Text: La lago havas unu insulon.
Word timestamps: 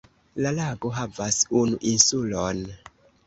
La 0.43 0.53
lago 0.59 0.91
havas 0.99 1.37
unu 1.61 1.77
insulon. 1.91 2.65